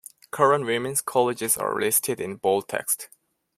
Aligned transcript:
Current 0.31 0.65
women's 0.65 0.99
colleges 0.99 1.57
are 1.57 1.79
listed 1.79 2.19
in 2.19 2.37
bold 2.37 2.67
text. 2.67 3.07